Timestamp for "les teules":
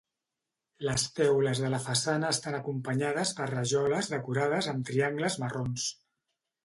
0.87-1.59